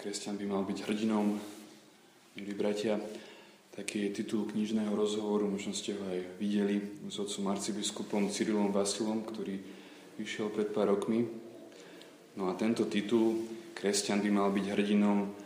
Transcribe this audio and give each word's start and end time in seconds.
Kresťan 0.00 0.40
by 0.40 0.48
mal 0.48 0.64
byť 0.64 0.88
hrdinom, 0.88 1.36
milí 2.32 2.52
bratia. 2.56 2.96
Taký 3.76 4.08
je 4.08 4.24
titul 4.24 4.48
knižného 4.48 4.96
rozhovoru, 4.96 5.44
možno 5.44 5.76
ste 5.76 5.92
ho 5.92 6.00
aj 6.08 6.40
videli 6.40 6.80
s 7.04 7.20
otcom 7.20 7.52
arcibiskupom 7.52 8.32
Cyrilom 8.32 8.72
Vasilom, 8.72 9.20
ktorý 9.28 9.60
vyšiel 10.16 10.48
pred 10.56 10.72
pár 10.72 10.96
rokmi. 10.96 11.28
No 12.32 12.48
a 12.48 12.56
tento 12.56 12.88
titul, 12.88 13.44
Kresťan 13.76 14.24
by 14.24 14.30
mal 14.32 14.48
byť 14.48 14.72
hrdinom, 14.72 15.36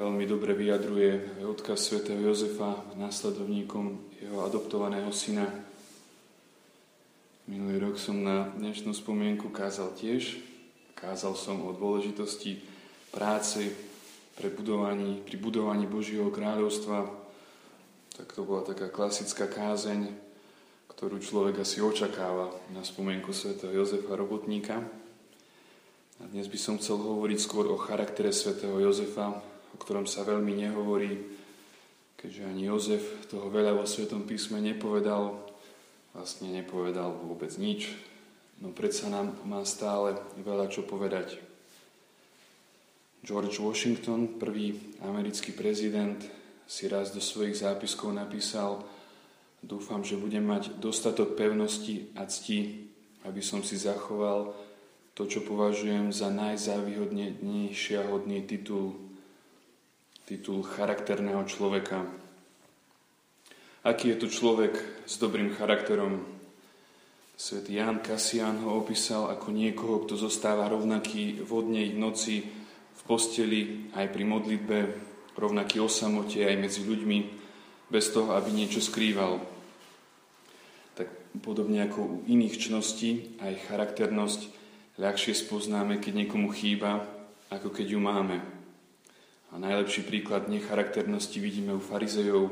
veľmi 0.00 0.24
dobre 0.24 0.56
vyjadruje 0.56 1.44
odkaz 1.44 1.92
svätého 1.92 2.32
Jozefa, 2.32 2.96
následovníkom 2.96 4.16
jeho 4.24 4.40
adoptovaného 4.40 5.12
syna. 5.12 5.52
Minulý 7.44 7.92
rok 7.92 8.00
som 8.00 8.24
na 8.24 8.56
dnešnú 8.56 8.96
spomienku 8.96 9.52
kázal 9.52 9.92
tiež. 10.00 10.40
Kázal 10.96 11.36
som 11.36 11.60
o 11.68 11.76
dôležitosti 11.76 12.72
práci 13.12 13.68
pre 14.34 14.48
budovaní, 14.48 15.20
pri 15.20 15.36
budovaní 15.36 15.84
Božieho 15.84 16.32
kráľovstva, 16.32 17.04
tak 18.16 18.32
to 18.32 18.42
bola 18.42 18.64
taká 18.64 18.88
klasická 18.88 19.44
kázeň, 19.46 20.08
ktorú 20.96 21.20
človek 21.20 21.60
asi 21.60 21.84
očakáva 21.84 22.48
na 22.72 22.80
spomienku 22.80 23.36
svätého 23.36 23.72
Jozefa 23.76 24.16
Robotníka. 24.16 24.80
A 26.20 26.22
dnes 26.30 26.48
by 26.48 26.58
som 26.60 26.80
chcel 26.80 26.96
hovoriť 27.02 27.38
skôr 27.40 27.68
o 27.68 27.76
charaktere 27.76 28.32
svätého 28.32 28.78
Jozefa, 28.80 29.36
o 29.72 29.76
ktorom 29.76 30.08
sa 30.08 30.24
veľmi 30.24 30.54
nehovorí, 30.64 31.18
keďže 32.16 32.42
ani 32.48 32.70
Jozef 32.70 33.04
toho 33.28 33.50
veľa 33.50 33.76
vo 33.76 33.84
Svetom 33.84 34.24
písme 34.24 34.62
nepovedal, 34.62 35.36
vlastne 36.14 36.48
nepovedal 36.54 37.12
vôbec 37.12 37.50
nič, 37.58 37.92
no 38.62 38.70
predsa 38.70 39.10
nám 39.10 39.34
má 39.42 39.66
stále 39.66 40.16
veľa 40.40 40.70
čo 40.70 40.86
povedať. 40.86 41.51
George 43.22 43.62
Washington, 43.62 44.34
prvý 44.34 44.98
americký 44.98 45.54
prezident, 45.54 46.18
si 46.66 46.90
raz 46.90 47.14
do 47.14 47.22
svojich 47.22 47.62
zápiskov 47.62 48.10
napísal 48.10 48.82
Dúfam, 49.62 50.02
že 50.02 50.18
budem 50.18 50.42
mať 50.42 50.74
dostatok 50.82 51.38
pevnosti 51.38 52.10
a 52.18 52.26
cti, 52.26 52.82
aby 53.22 53.38
som 53.38 53.62
si 53.62 53.78
zachoval 53.78 54.50
to, 55.14 55.30
čo 55.30 55.46
považujem 55.46 56.10
za 56.10 56.34
najzávýhodnejšia 56.34 58.10
hodný 58.10 58.42
titul, 58.42 58.98
titul 60.26 60.66
charakterného 60.66 61.46
človeka. 61.46 62.02
Aký 63.86 64.10
je 64.10 64.26
to 64.26 64.28
človek 64.34 64.74
s 65.06 65.14
dobrým 65.22 65.54
charakterom? 65.54 66.26
Svetý 67.38 67.78
Ján 67.78 68.02
Kasian 68.02 68.66
ho 68.66 68.82
opísal 68.82 69.30
ako 69.30 69.54
niekoho, 69.54 70.02
kto 70.02 70.18
zostáva 70.18 70.66
rovnaký 70.66 71.38
vodnej 71.46 71.94
noci 71.94 72.61
posteli, 73.06 73.90
aj 73.94 74.06
pri 74.10 74.24
modlitbe, 74.24 74.78
rovnaký 75.36 75.80
o 75.80 75.88
samote 75.88 76.44
aj 76.44 76.56
medzi 76.60 76.82
ľuďmi, 76.84 77.18
bez 77.92 78.08
toho, 78.08 78.32
aby 78.32 78.48
niečo 78.52 78.80
skrýval. 78.80 79.44
Tak 80.96 81.08
podobne 81.44 81.84
ako 81.84 81.98
u 82.00 82.14
iných 82.24 82.56
čností, 82.56 83.36
aj 83.44 83.68
charakternosť 83.68 84.40
ľahšie 84.96 85.36
spoznáme, 85.36 86.00
keď 86.00 86.24
niekomu 86.24 86.52
chýba, 86.56 87.04
ako 87.52 87.68
keď 87.68 87.86
ju 87.96 88.00
máme. 88.00 88.40
A 89.52 89.60
najlepší 89.60 90.08
príklad 90.08 90.48
necharakternosti 90.48 91.36
vidíme 91.36 91.76
u 91.76 91.82
farizejov. 91.84 92.48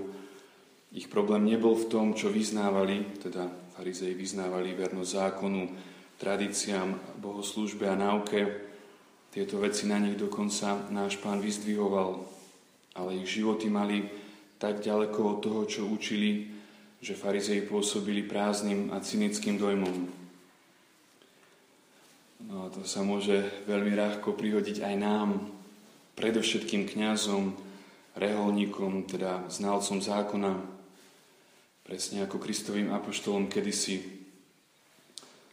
Ich 0.92 1.08
problém 1.08 1.48
nebol 1.48 1.72
v 1.72 1.88
tom, 1.88 2.12
čo 2.12 2.28
vyznávali, 2.28 3.16
teda 3.24 3.48
farizei 3.72 4.12
vyznávali 4.12 4.76
vernosť 4.76 5.08
zákonu, 5.08 5.62
tradíciám, 6.20 7.16
bohoslúžbe 7.16 7.88
a 7.88 7.96
náuke, 7.96 8.69
tieto 9.30 9.62
veci 9.62 9.86
na 9.86 10.02
nich 10.02 10.18
dokonca 10.18 10.90
náš 10.90 11.18
pán 11.22 11.38
vyzdvihoval, 11.38 12.26
ale 12.98 13.22
ich 13.22 13.30
životy 13.30 13.70
mali 13.70 14.10
tak 14.58 14.82
ďaleko 14.82 15.18
od 15.22 15.38
toho, 15.38 15.60
čo 15.70 15.86
učili, 15.86 16.50
že 17.00 17.16
farizei 17.16 17.64
pôsobili 17.64 18.26
prázdnym 18.26 18.92
a 18.92 19.00
cynickým 19.00 19.56
dojmom. 19.56 19.96
No 22.50 22.66
a 22.66 22.72
to 22.74 22.84
sa 22.84 23.00
môže 23.06 23.64
veľmi 23.64 23.94
ľahko 23.96 24.34
prihodiť 24.36 24.84
aj 24.84 24.94
nám, 24.98 25.48
predovšetkým 26.18 26.90
kňazom, 26.90 27.56
reholníkom, 28.18 29.08
teda 29.08 29.48
znalcom 29.48 30.02
zákona, 30.02 30.52
presne 31.86 32.26
ako 32.26 32.36
Kristovým 32.36 32.92
apoštolom 32.92 33.48
kedysi. 33.48 34.02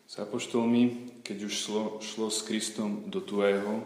S 0.07 0.15
apoštolmi 0.19 1.16
keď 1.27 1.43
už 1.43 1.53
šlo, 1.53 1.83
šlo 1.99 2.31
s 2.31 2.47
Kristom 2.47 3.11
do 3.11 3.19
tuého, 3.19 3.83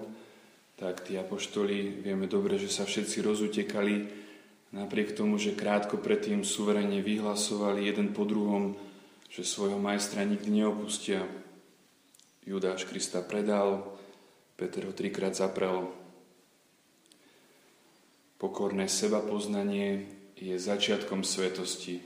tak 0.78 1.02
tí 1.02 1.18
apoštoli, 1.18 2.06
vieme 2.06 2.30
dobre, 2.30 2.62
že 2.62 2.70
sa 2.70 2.86
všetci 2.86 3.26
rozutekali, 3.26 4.06
napriek 4.78 5.18
tomu, 5.18 5.42
že 5.42 5.58
krátko 5.58 5.98
predtým 5.98 6.46
suverene 6.46 7.02
vyhlasovali 7.02 7.90
jeden 7.90 8.14
po 8.14 8.30
druhom, 8.30 8.78
že 9.34 9.42
svojho 9.42 9.82
majstra 9.82 10.22
nikdy 10.22 10.62
neopustia. 10.62 11.26
Judáš 12.46 12.86
Krista 12.86 13.26
predal, 13.26 13.90
Peter 14.54 14.86
ho 14.86 14.94
trikrát 14.94 15.34
zaprel. 15.34 15.90
Pokorné 18.38 18.86
seba 18.86 19.22
poznanie 19.22 20.06
je 20.38 20.58
začiatkom 20.58 21.26
svetosti. 21.26 22.02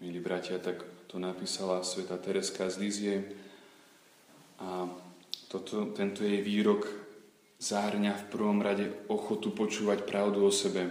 Milí 0.00 0.20
bratia, 0.20 0.56
tak 0.60 0.84
to 1.08 1.20
napísala 1.20 1.84
sveta 1.84 2.16
Tereska 2.16 2.68
z 2.72 2.76
Lízie. 2.80 3.16
A 4.62 4.86
toto, 5.50 5.90
tento 5.92 6.22
jej 6.22 6.38
výrok 6.38 6.86
zahrňa 7.58 8.14
v 8.14 8.28
prvom 8.30 8.58
rade 8.62 8.90
ochotu 9.10 9.50
počúvať 9.50 10.06
pravdu 10.06 10.42
o 10.46 10.50
sebe. 10.54 10.90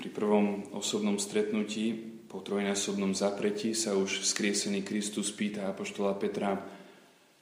Pri 0.00 0.08
prvom 0.08 0.64
osobnom 0.72 1.20
stretnutí 1.20 1.92
po 2.30 2.40
trojnásobnom 2.40 3.12
zapretí 3.12 3.76
sa 3.76 3.98
už 3.98 4.24
vzkriesený 4.24 4.80
Kristus 4.86 5.28
pýta 5.34 5.68
apoštola 5.68 6.16
Petra 6.16 6.56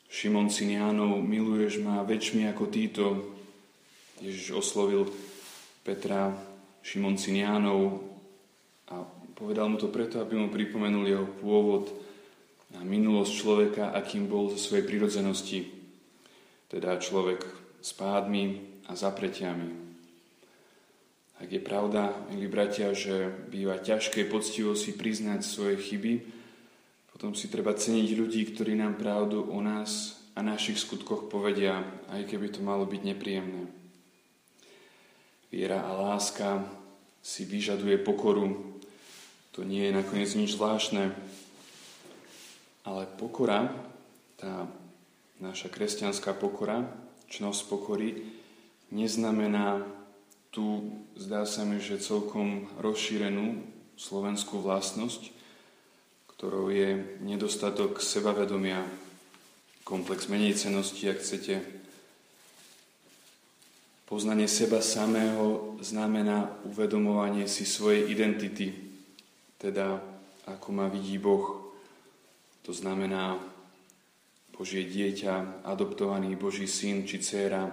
Šimon 0.09 0.49
Cinianov, 0.49 1.21
miluješ 1.21 1.85
ma 1.85 2.01
väčšmi 2.03 2.49
ako 2.49 2.65
títo? 2.73 3.05
Ježiš 4.19 4.59
oslovil 4.59 5.07
Petra 5.85 6.33
Šimon 6.81 7.21
Cinianov 7.21 8.01
a 8.89 9.05
povedal 9.37 9.69
mu 9.69 9.77
to 9.77 9.93
preto, 9.93 10.19
aby 10.19 10.35
mu 10.35 10.49
pripomenul 10.49 11.05
jeho 11.05 11.27
pôvod, 11.39 11.93
na 12.75 12.85
minulosť 12.85 13.33
človeka, 13.33 13.85
akým 13.97 14.29
bol 14.29 14.53
zo 14.53 14.61
svojej 14.61 14.85
prirodzenosti, 14.85 15.61
teda 16.69 17.01
človek 17.01 17.41
s 17.81 17.91
pádmi 17.97 18.45
a 18.89 18.93
zapretiami. 18.93 19.89
Ak 21.39 21.49
je 21.49 21.63
pravda, 21.63 22.11
milí 22.35 22.51
bratia, 22.51 22.91
že 22.93 23.31
býva 23.49 23.79
ťažké 23.79 24.27
poctivo 24.27 24.75
si 24.75 24.99
priznať 24.99 25.41
svoje 25.47 25.79
chyby, 25.79 26.15
potom 27.15 27.35
si 27.35 27.47
treba 27.47 27.79
ceniť 27.79 28.09
ľudí, 28.15 28.43
ktorí 28.53 28.75
nám 28.75 28.99
pravdu 28.99 29.47
o 29.47 29.59
nás 29.63 30.19
a 30.35 30.43
našich 30.43 30.83
skutkoch 30.83 31.31
povedia, 31.31 31.83
aj 32.11 32.27
keby 32.27 32.51
to 32.51 32.61
malo 32.63 32.87
byť 32.87 33.03
nepríjemné. 33.03 33.71
Viera 35.49 35.83
a 35.83 35.95
láska 35.95 36.63
si 37.23 37.43
vyžaduje 37.43 37.99
pokoru. 38.03 38.79
To 39.57 39.67
nie 39.67 39.89
je 39.89 39.97
nakoniec 39.97 40.31
nič 40.35 40.55
zvláštne, 40.55 41.11
ale 42.89 43.05
pokora, 43.21 43.69
tá 44.41 44.65
naša 45.45 45.69
kresťanská 45.69 46.33
pokora, 46.33 46.89
čnosť 47.29 47.61
pokory, 47.69 48.25
neznamená 48.89 49.85
tú, 50.49 50.97
zdá 51.13 51.45
sa 51.45 51.69
mi, 51.69 51.77
že 51.77 52.01
celkom 52.01 52.65
rozšírenú 52.81 53.61
slovenskú 54.01 54.65
vlastnosť, 54.65 55.37
ktorou 56.33 56.73
je 56.73 57.21
nedostatok 57.21 58.01
sebavedomia, 58.01 58.81
komplex 59.85 60.33
menejcenosti, 60.33 61.05
ak 61.13 61.19
chcete. 61.21 61.55
Poznanie 64.09 64.49
seba 64.49 64.81
samého 64.81 65.77
znamená 65.85 66.49
uvedomovanie 66.65 67.45
si 67.45 67.69
svojej 67.69 68.09
identity, 68.09 68.73
teda 69.61 70.01
ako 70.49 70.69
ma 70.73 70.89
vidí 70.89 71.21
Boh. 71.21 71.69
To 72.69 72.77
znamená 72.77 73.41
Božie 74.53 74.85
dieťa, 74.85 75.65
adoptovaný 75.65 76.37
Boží 76.37 76.69
syn 76.69 77.09
či 77.09 77.17
dcéra, 77.17 77.65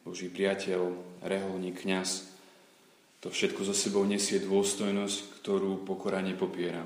Boží 0.00 0.32
priateľ, 0.32 0.96
reholník, 1.20 1.84
kňaz. 1.84 2.24
To 3.20 3.28
všetko 3.28 3.68
zo 3.68 3.76
sebou 3.76 4.00
nesie 4.08 4.40
dôstojnosť, 4.40 5.44
ktorú 5.44 5.84
pokora 5.84 6.24
nepopiera. 6.24 6.80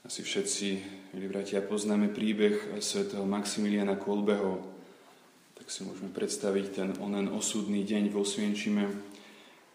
Asi 0.00 0.24
všetci, 0.24 0.66
milí 1.12 1.28
bratia, 1.28 1.60
poznáme 1.60 2.08
príbeh 2.08 2.80
svätého 2.80 3.28
Maximiliana 3.28 4.00
Kolbeho. 4.00 4.64
Tak 5.60 5.68
si 5.68 5.84
môžeme 5.84 6.08
predstaviť 6.08 6.66
ten 6.72 6.88
onen 7.04 7.28
osudný 7.28 7.84
deň 7.84 8.16
vo 8.16 8.24
Svienčime, 8.24 8.88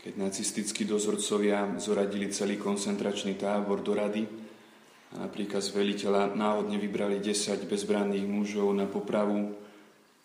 keď 0.02 0.18
nacistickí 0.18 0.82
dozorcovia 0.82 1.78
zoradili 1.78 2.34
celý 2.34 2.58
koncentračný 2.58 3.38
tábor 3.38 3.86
do 3.86 3.94
rady 3.94 4.43
a 5.14 5.30
napríklad 5.30 5.62
z 5.62 5.78
veliteľa 5.78 6.34
náhodne 6.34 6.82
vybrali 6.82 7.22
10 7.22 7.70
bezbranných 7.70 8.26
mužov 8.26 8.74
na 8.74 8.90
popravu 8.90 9.54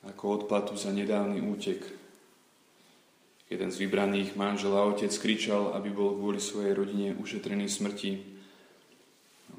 ako 0.09 0.25
odplatu 0.41 0.73
za 0.81 0.89
nedávny 0.89 1.45
útek. 1.45 1.85
Jeden 3.49 3.69
z 3.73 3.81
vybraných 3.85 4.37
manžel 4.37 4.73
a 4.77 4.89
otec 4.89 5.13
kričal, 5.21 5.77
aby 5.77 5.93
bol 5.93 6.17
kvôli 6.17 6.41
svojej 6.41 6.73
rodine 6.73 7.17
ušetrený 7.17 7.69
smrti. 7.69 8.21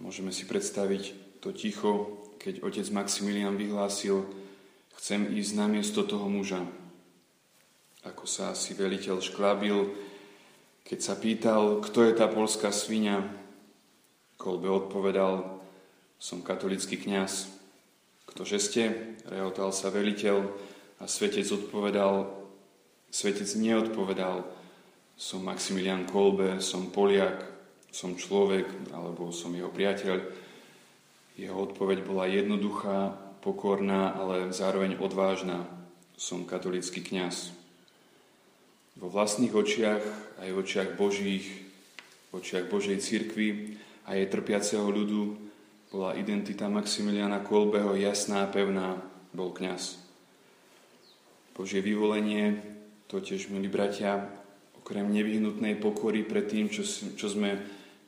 Môžeme 0.01 0.33
si 0.33 0.45
predstaviť 0.49 1.37
to 1.41 1.53
ticho, 1.53 2.21
keď 2.41 2.65
otec 2.65 2.87
Maximilian 2.93 3.57
vyhlásil, 3.57 4.25
chcem 4.97 5.29
ísť 5.29 5.51
na 5.57 5.65
miesto 5.69 6.05
toho 6.05 6.25
muža. 6.25 6.65
Ako 8.05 8.25
sa 8.25 8.55
asi 8.55 8.73
veliteľ 8.73 9.19
šklábil, 9.19 9.77
keď 10.87 10.99
sa 11.03 11.13
pýtal, 11.19 11.83
kto 11.83 12.07
je 12.07 12.13
tá 12.15 12.25
polská 12.31 12.71
svinia, 12.71 13.25
Kolbe 14.39 14.71
odpovedal, 14.71 15.59
som 16.15 16.39
katolický 16.39 16.95
kňaz. 16.95 17.51
Ktože 18.24 18.57
ste? 18.63 18.83
Rehotal 19.27 19.75
sa 19.75 19.91
veliteľ 19.91 20.47
a 21.00 21.06
svetec 21.12 21.44
odpovedal, 21.51 22.39
Svetec 23.09 23.57
neodpovedal, 23.57 24.45
som 25.18 25.41
Maximilian 25.41 26.06
Kolbe, 26.06 26.62
som 26.62 26.94
Poliak, 26.94 27.41
som 27.89 28.13
človek 28.13 28.69
alebo 28.94 29.33
som 29.33 29.50
jeho 29.57 29.74
priateľ. 29.74 30.21
Jeho 31.33 31.57
odpoveď 31.57 32.06
bola 32.06 32.30
jednoduchá, 32.30 33.18
pokorná, 33.42 34.13
ale 34.13 34.53
zároveň 34.53 35.01
odvážna. 35.01 35.65
Som 36.19 36.45
katolický 36.45 37.01
kňaz. 37.01 37.50
Vo 39.00 39.09
vlastných 39.09 39.56
očiach, 39.56 40.03
aj 40.44 40.50
v 40.53 40.59
očiach 40.59 40.89
Božích, 41.00 41.47
v 42.30 42.31
očiach 42.44 42.69
Božej 42.69 43.00
cirkvi 43.01 43.80
a 44.09 44.17
jej 44.17 44.25
trpiaceho 44.25 44.89
ľudu 44.89 45.38
bola 45.94 46.17
identita 46.17 46.65
Maximiliana 46.65 47.45
Kolbeho 47.45 47.94
jasná 47.94 48.45
a 48.45 48.51
pevná, 48.51 48.97
bol 49.29 49.53
kňaz. 49.53 50.01
Božie 51.53 51.85
vyvolenie 51.85 52.57
Totež, 53.09 53.50
milí 53.50 53.69
bratia, 53.69 54.29
okrem 54.77 55.09
nevyhnutnej 55.09 55.77
pokory 55.81 56.25
pred 56.25 56.45
tým, 56.45 56.69
čo, 56.69 56.85
čo 56.89 57.25
sme 57.29 57.57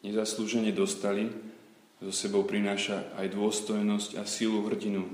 nezaslúžene 0.06 0.74
dostali, 0.74 1.30
so 2.01 2.09
sebou 2.09 2.45
prináša 2.45 3.13
aj 3.18 3.33
dôstojnosť 3.33 4.18
a 4.18 4.25
silu 4.25 4.65
hrdinu. 4.65 5.06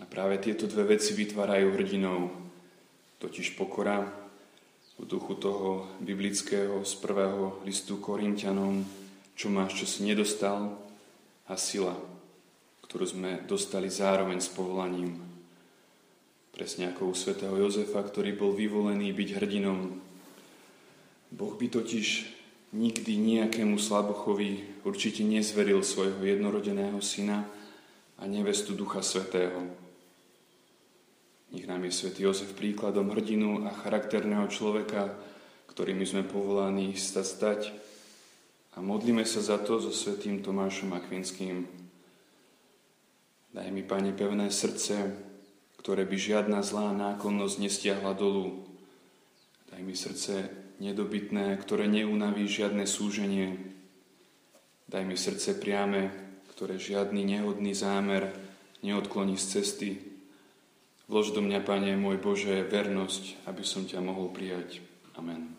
A 0.00 0.04
práve 0.04 0.36
tieto 0.40 0.68
dve 0.68 0.96
veci 0.96 1.16
vytvárajú 1.16 1.72
hrdinov, 1.72 2.32
totiž 3.20 3.56
pokora 3.56 4.04
v 4.96 5.04
duchu 5.04 5.36
toho 5.36 5.88
biblického 6.00 6.84
z 6.84 6.92
prvého 7.00 7.60
listu 7.64 7.96
Korintianom, 8.00 9.05
čo 9.36 9.52
máš, 9.52 9.84
čo 9.84 9.86
si 9.86 10.08
nedostal, 10.08 10.74
a 11.46 11.54
sila, 11.54 11.94
ktorú 12.82 13.06
sme 13.06 13.30
dostali 13.46 13.86
zároveň 13.86 14.42
s 14.42 14.50
povolaním 14.50 15.36
Presne 16.56 16.88
ako 16.88 17.12
u 17.12 17.14
svätého 17.14 17.52
Jozefa, 17.52 18.00
ktorý 18.00 18.32
bol 18.32 18.56
vyvolený 18.56 19.12
byť 19.12 19.28
hrdinom. 19.36 19.92
Boh 21.28 21.52
by 21.52 21.68
totiž 21.68 22.32
nikdy 22.72 23.12
nejakému 23.20 23.76
slabochovi 23.76 24.80
určite 24.80 25.20
nezveril 25.20 25.84
svojho 25.84 26.16
jednorodeného 26.16 26.96
syna 27.04 27.44
a 28.16 28.24
nevestu 28.24 28.72
Ducha 28.72 29.04
Svetého. 29.04 29.68
Nech 31.52 31.68
nám 31.68 31.84
je 31.84 31.92
svätý 31.92 32.24
Jozef 32.24 32.56
príkladom 32.56 33.12
hrdinu 33.12 33.68
a 33.68 33.76
charakterného 33.76 34.48
človeka, 34.48 35.12
ktorými 35.68 36.08
sme 36.08 36.24
povolaní 36.24 36.96
sa 36.96 37.20
stať. 37.20 37.68
A 38.76 38.84
modlíme 38.84 39.24
sa 39.24 39.40
za 39.40 39.56
to 39.56 39.80
so 39.80 39.88
svätým 39.88 40.44
Tomášom 40.44 40.92
Akvinským. 40.92 41.64
Daj 43.56 43.72
mi, 43.72 43.80
Pane, 43.80 44.12
pevné 44.12 44.52
srdce, 44.52 45.16
ktoré 45.80 46.04
by 46.04 46.16
žiadna 46.20 46.60
zlá 46.60 46.92
nákonnosť 46.92 47.56
nestiahla 47.56 48.12
dolu. 48.12 48.68
Daj 49.72 49.80
mi 49.80 49.96
srdce 49.96 50.52
nedobytné, 50.76 51.56
ktoré 51.56 51.88
neunaví 51.88 52.44
žiadne 52.44 52.84
súženie. 52.84 53.56
Daj 54.92 55.08
mi 55.08 55.16
srdce 55.16 55.56
priame, 55.56 56.12
ktoré 56.52 56.76
žiadny 56.76 57.24
nehodný 57.24 57.72
zámer 57.72 58.28
neodkloní 58.84 59.40
z 59.40 59.44
cesty. 59.56 59.90
Vlož 61.08 61.32
do 61.32 61.40
mňa, 61.40 61.64
Pane, 61.64 61.96
môj 61.96 62.20
Bože, 62.20 62.60
vernosť, 62.60 63.48
aby 63.48 63.64
som 63.64 63.88
ťa 63.88 64.04
mohol 64.04 64.28
prijať. 64.36 64.84
Amen. 65.16 65.55